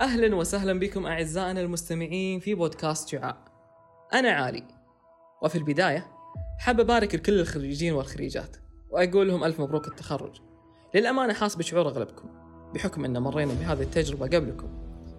أهلا 0.00 0.36
وسهلا 0.36 0.78
بكم 0.78 1.06
أعزائنا 1.06 1.60
المستمعين 1.60 2.40
في 2.40 2.54
بودكاست 2.54 3.08
شعاع. 3.08 3.36
أنا 4.14 4.30
علي 4.30 4.64
وفي 5.42 5.58
البداية 5.58 6.06
حاب 6.58 6.80
أبارك 6.80 7.14
لكل 7.14 7.40
الخريجين 7.40 7.92
والخريجات 7.92 8.56
وأقول 8.90 9.28
لهم 9.28 9.44
ألف 9.44 9.60
مبروك 9.60 9.88
التخرج. 9.88 10.40
للأمانة 10.94 11.32
حاس 11.32 11.56
بشعور 11.56 11.88
أغلبكم 11.88 12.28
بحكم 12.74 13.04
أن 13.04 13.18
مرينا 13.18 13.52
بهذه 13.54 13.82
التجربة 13.82 14.26
قبلكم 14.26 14.68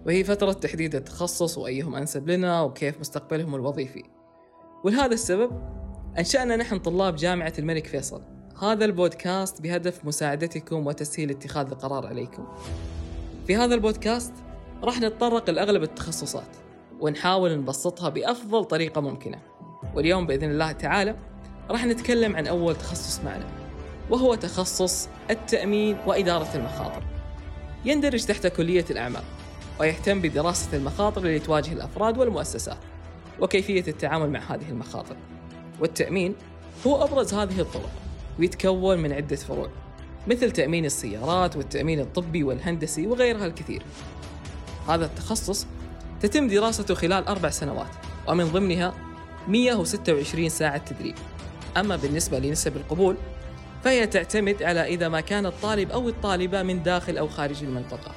وهي 0.06 0.24
فترة 0.24 0.52
تحديد 0.52 0.94
التخصص 0.94 1.58
وأيهم 1.58 1.94
أنسب 1.94 2.30
لنا 2.30 2.62
وكيف 2.62 3.00
مستقبلهم 3.00 3.54
الوظيفي. 3.54 4.02
ولهذا 4.84 5.14
السبب 5.14 5.50
أنشأنا 6.18 6.56
نحن 6.56 6.78
طلاب 6.78 7.16
جامعة 7.16 7.52
الملك 7.58 7.86
فيصل. 7.86 8.22
هذا 8.62 8.84
البودكاست 8.84 9.62
بهدف 9.62 10.04
مساعدتكم 10.04 10.86
وتسهيل 10.86 11.30
اتخاذ 11.30 11.66
القرار 11.66 12.06
عليكم. 12.06 12.46
في 13.46 13.56
هذا 13.56 13.74
البودكاست 13.74 14.32
راح 14.82 15.00
نتطرق 15.00 15.50
لأغلب 15.50 15.82
التخصصات 15.82 16.56
ونحاول 17.00 17.58
نبسطها 17.58 18.08
بأفضل 18.08 18.64
طريقة 18.64 19.00
ممكنة. 19.00 19.38
واليوم 19.94 20.26
بإذن 20.26 20.50
الله 20.50 20.72
تعالى 20.72 21.16
راح 21.70 21.84
نتكلم 21.86 22.36
عن 22.36 22.46
أول 22.46 22.76
تخصص 22.76 23.20
معنا 23.24 23.46
وهو 24.10 24.34
تخصص 24.34 25.08
التأمين 25.30 25.96
وإدارة 26.06 26.48
المخاطر. 26.54 27.02
يندرج 27.84 28.24
تحت 28.24 28.46
كلية 28.46 28.84
الأعمال 28.90 29.22
ويهتم 29.80 30.20
بدراسة 30.20 30.76
المخاطر 30.76 31.20
اللي 31.20 31.38
تواجه 31.38 31.72
الأفراد 31.72 32.18
والمؤسسات 32.18 32.78
وكيفية 33.40 33.84
التعامل 33.88 34.30
مع 34.30 34.40
هذه 34.40 34.68
المخاطر. 34.68 35.16
والتأمين 35.80 36.34
هو 36.86 37.04
أبرز 37.04 37.34
هذه 37.34 37.60
الطرق 37.60 37.90
ويتكون 38.38 38.98
من 38.98 39.12
عدة 39.12 39.36
فروع 39.36 39.68
مثل 40.26 40.50
تأمين 40.50 40.84
السيارات 40.84 41.56
والتأمين 41.56 42.00
الطبي 42.00 42.44
والهندسي 42.44 43.06
وغيرها 43.06 43.46
الكثير. 43.46 43.82
هذا 44.88 45.04
التخصص 45.04 45.66
تتم 46.20 46.48
دراسته 46.48 46.94
خلال 46.94 47.26
أربع 47.26 47.50
سنوات 47.50 47.90
ومن 48.28 48.44
ضمنها 48.44 48.94
126 49.48 50.48
ساعة 50.48 50.78
تدريب. 50.78 51.14
أما 51.76 51.96
بالنسبة 51.96 52.38
لنسب 52.38 52.76
القبول 52.76 53.16
فهي 53.84 54.06
تعتمد 54.06 54.62
على 54.62 54.84
إذا 54.84 55.08
ما 55.08 55.20
كان 55.20 55.46
الطالب 55.46 55.90
أو 55.90 56.08
الطالبة 56.08 56.62
من 56.62 56.82
داخل 56.82 57.18
أو 57.18 57.28
خارج 57.28 57.64
المنطقة. 57.64 58.12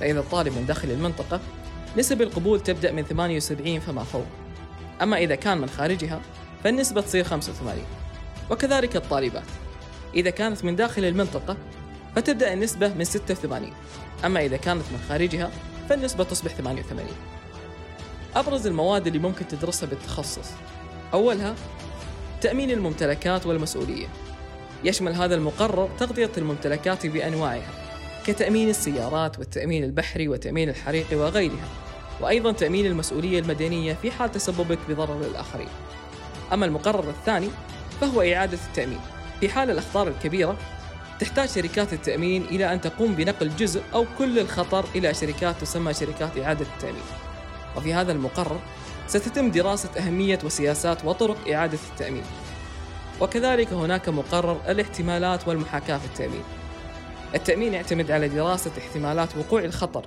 فإذا 0.00 0.20
الطالب 0.20 0.58
من 0.58 0.66
داخل 0.66 0.90
المنطقة 0.90 1.40
نسب 1.96 2.22
القبول 2.22 2.60
تبدأ 2.60 2.92
من 2.92 3.02
78 3.02 3.80
فما 3.80 4.04
فوق. 4.04 4.26
أما 5.02 5.18
إذا 5.18 5.34
كان 5.34 5.58
من 5.58 5.68
خارجها 5.68 6.20
فالنسبة 6.64 7.00
تصير 7.00 7.24
85 7.24 7.84
وكذلك 8.50 8.96
الطالبات. 8.96 9.44
إذا 10.14 10.30
كانت 10.30 10.64
من 10.64 10.76
داخل 10.76 11.04
المنطقة 11.04 11.56
فتبدأ 12.16 12.52
النسبة 12.52 12.94
من 12.94 13.04
86 13.04 13.72
أما 14.24 14.40
إذا 14.40 14.56
كانت 14.56 14.82
من 14.92 14.98
خارجها 15.08 15.50
فالنسبة 15.90 16.24
تصبح 16.24 16.54
88 16.54 17.06
أبرز 18.36 18.66
المواد 18.66 19.06
اللي 19.06 19.18
ممكن 19.18 19.48
تدرسها 19.48 19.86
بالتخصص. 19.88 20.50
أولها 21.14 21.54
تأمين 22.40 22.70
الممتلكات 22.70 23.46
والمسؤولية. 23.46 24.06
يشمل 24.84 25.14
هذا 25.14 25.34
المقرر 25.34 25.90
تغطية 25.98 26.30
الممتلكات 26.38 27.06
بأنواعها 27.06 27.70
كتأمين 28.26 28.68
السيارات 28.68 29.38
والتأمين 29.38 29.84
البحري 29.84 30.28
وتأمين 30.28 30.68
الحريق 30.68 31.06
وغيرها 31.12 31.68
وأيضا 32.20 32.52
تأمين 32.52 32.86
المسؤولية 32.86 33.38
المدنية 33.38 33.94
في 33.94 34.10
حال 34.10 34.32
تسببك 34.32 34.78
بضرر 34.88 35.20
للآخرين. 35.22 35.68
أما 36.52 36.66
المقرر 36.66 37.10
الثاني 37.10 37.48
فهو 38.00 38.22
إعادة 38.22 38.58
التأمين. 38.68 39.00
في 39.40 39.48
حال 39.48 39.70
الأخطار 39.70 40.08
الكبيرة 40.08 40.56
تحتاج 41.20 41.48
شركات 41.48 41.92
التأمين 41.92 42.42
إلى 42.42 42.72
أن 42.72 42.80
تقوم 42.80 43.14
بنقل 43.14 43.56
جزء 43.56 43.82
أو 43.94 44.06
كل 44.18 44.38
الخطر 44.38 44.84
إلى 44.94 45.14
شركات 45.14 45.60
تسمى 45.60 45.94
شركات 45.94 46.38
إعادة 46.38 46.66
التأمين. 46.74 47.02
وفي 47.76 47.94
هذا 47.94 48.12
المقرر 48.12 48.60
ستتم 49.06 49.50
دراسة 49.50 49.88
أهمية 49.98 50.38
وسياسات 50.44 51.04
وطرق 51.04 51.48
إعادة 51.48 51.78
التأمين. 51.90 52.22
وكذلك 53.20 53.72
هناك 53.72 54.08
مقرر 54.08 54.60
الاحتمالات 54.68 55.48
والمحاكاة 55.48 55.98
في 55.98 56.06
التأمين. 56.06 56.42
التأمين 57.34 57.74
يعتمد 57.74 58.10
على 58.10 58.28
دراسة 58.28 58.70
احتمالات 58.78 59.36
وقوع 59.36 59.64
الخطر 59.64 60.06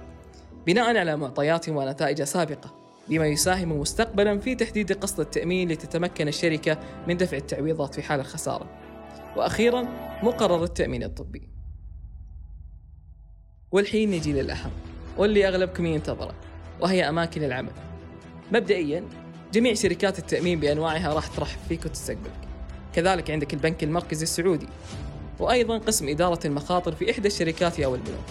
بناء 0.67 0.97
على 0.97 1.17
معطيات 1.17 1.69
ونتائج 1.69 2.23
سابقة 2.23 2.73
بما 3.07 3.27
يساهم 3.27 3.79
مستقبلا 3.79 4.39
في 4.39 4.55
تحديد 4.55 4.91
قسط 4.91 5.19
التأمين 5.19 5.71
لتتمكن 5.71 6.27
الشركة 6.27 6.77
من 7.07 7.17
دفع 7.17 7.37
التعويضات 7.37 7.95
في 7.95 8.01
حال 8.01 8.19
الخسارة. 8.19 8.82
وأخيرا 9.35 9.81
مقرر 10.23 10.63
التأمين 10.63 11.03
الطبي. 11.03 11.49
والحين 13.71 14.11
نجي 14.11 14.33
للأهم 14.33 14.71
واللي 15.17 15.47
أغلبكم 15.47 15.85
ينتظره 15.85 16.35
وهي 16.81 17.09
أماكن 17.09 17.43
العمل. 17.43 17.71
مبدئيا 18.51 19.03
جميع 19.53 19.73
شركات 19.73 20.19
التأمين 20.19 20.59
بأنواعها 20.59 21.13
راح 21.13 21.27
ترحب 21.27 21.59
فيك 21.69 21.85
وتستقبلك. 21.85 22.39
كذلك 22.93 23.31
عندك 23.31 23.53
البنك 23.53 23.83
المركزي 23.83 24.23
السعودي 24.23 24.67
وأيضا 25.39 25.77
قسم 25.77 26.09
إدارة 26.09 26.47
المخاطر 26.47 26.91
في 26.95 27.11
إحدى 27.11 27.27
الشركات 27.27 27.79
أو 27.79 27.95
البنوك 27.95 28.25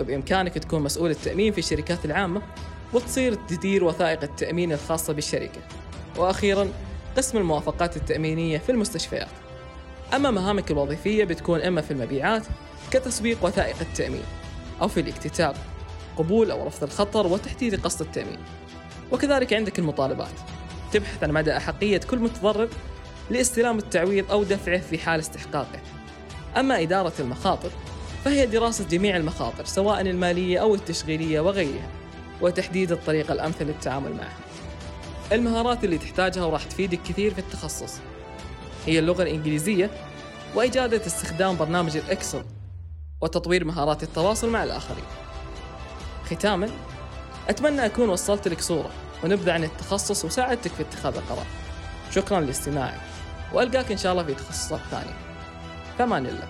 وبإمكانك 0.00 0.54
تكون 0.58 0.82
مسؤول 0.82 1.10
التأمين 1.10 1.52
في 1.52 1.58
الشركات 1.58 2.04
العامة 2.04 2.42
وتصير 2.92 3.34
تدير 3.34 3.84
وثائق 3.84 4.22
التأمين 4.22 4.72
الخاصة 4.72 5.12
بالشركة. 5.12 5.60
وأخيرا 6.16 6.68
قسم 7.16 7.38
الموافقات 7.38 7.96
التأمينية 7.96 8.58
في 8.58 8.72
المستشفيات. 8.72 9.28
أما 10.14 10.30
مهامك 10.30 10.70
الوظيفية 10.70 11.24
بتكون 11.24 11.60
إما 11.60 11.80
في 11.80 11.90
المبيعات 11.90 12.42
كتسويق 12.90 13.44
وثائق 13.44 13.76
التأمين 13.80 14.22
أو 14.82 14.88
في 14.88 15.00
الاكتتاب 15.00 15.56
قبول 16.16 16.50
أو 16.50 16.66
رفض 16.66 16.82
الخطر 16.82 17.26
وتحديد 17.26 17.80
قسط 17.80 18.00
التأمين. 18.02 18.38
وكذلك 19.12 19.52
عندك 19.52 19.78
المطالبات. 19.78 20.32
تبحث 20.92 21.24
عن 21.24 21.30
مدى 21.30 21.56
أحقية 21.56 21.98
كل 21.98 22.18
متضرر 22.18 22.68
لاستلام 23.30 23.78
التعويض 23.78 24.30
أو 24.30 24.42
دفعه 24.42 24.78
في 24.78 24.98
حال 24.98 25.20
استحقاقه. 25.20 25.80
أما 26.56 26.82
إدارة 26.82 27.12
المخاطر 27.20 27.70
فهي 28.24 28.46
دراسة 28.46 28.84
جميع 28.84 29.16
المخاطر 29.16 29.64
سواء 29.64 30.00
المالية 30.00 30.58
أو 30.58 30.74
التشغيلية 30.74 31.40
وغيرها 31.40 31.88
وتحديد 32.40 32.92
الطريقة 32.92 33.32
الأمثل 33.32 33.64
للتعامل 33.64 34.12
معها. 34.12 34.38
المهارات 35.32 35.84
اللي 35.84 35.98
تحتاجها 35.98 36.44
وراح 36.44 36.64
تفيدك 36.64 37.00
كثير 37.02 37.34
في 37.34 37.38
التخصص. 37.38 38.00
هي 38.86 38.98
اللغة 38.98 39.22
الإنجليزية 39.22 39.90
وإجادة 40.54 41.06
استخدام 41.06 41.56
برنامج 41.56 41.96
الإكسل 41.96 42.44
وتطوير 43.20 43.64
مهارات 43.64 44.02
التواصل 44.02 44.50
مع 44.50 44.64
الآخرين. 44.64 45.04
ختاما 46.24 46.70
أتمنى 47.48 47.86
أكون 47.86 48.08
وصلت 48.08 48.48
لك 48.48 48.60
صورة 48.60 48.90
ونبذة 49.24 49.52
عن 49.52 49.64
التخصص 49.64 50.24
وساعدتك 50.24 50.70
في 50.70 50.82
اتخاذ 50.82 51.16
القرار. 51.16 51.46
شكرا 52.10 52.40
لاستماعك 52.40 53.00
وألقاك 53.52 53.92
إن 53.92 53.98
شاء 53.98 54.12
الله 54.12 54.24
في 54.24 54.34
تخصصات 54.34 54.80
ثانية. 54.90 55.16
فمان 55.98 56.26
الله. 56.26 56.48